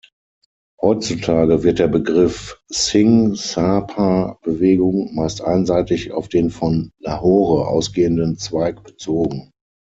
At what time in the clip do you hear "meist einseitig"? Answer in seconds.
5.13-6.11